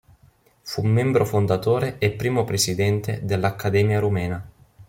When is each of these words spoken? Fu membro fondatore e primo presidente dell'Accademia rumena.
Fu 0.63 0.81
membro 0.81 1.27
fondatore 1.27 1.99
e 1.99 2.09
primo 2.09 2.43
presidente 2.43 3.19
dell'Accademia 3.21 3.99
rumena. 3.99 4.43